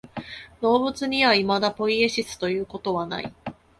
[0.61, 3.31] 動物にはいまだポイエシスということはない。